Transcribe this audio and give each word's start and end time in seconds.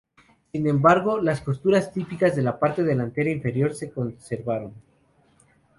Sin 0.51 0.65
embargo, 0.65 1.19
las 1.21 1.41
costuras 1.41 1.93
típicas 1.93 2.35
de 2.35 2.41
la 2.41 2.57
parte 2.57 2.81
delantera 2.81 3.29
inferior 3.29 3.75
se 3.75 3.91
conservaron. 3.91 4.73